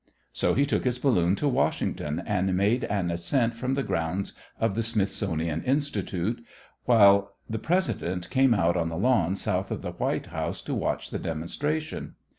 [0.33, 4.73] So he took his balloon to Washington and made an ascent from the grounds of
[4.73, 6.43] the Smithsonian Institution,
[6.85, 11.11] while the President came out on the lawn south of the White House to watch
[11.11, 12.15] the demonstration.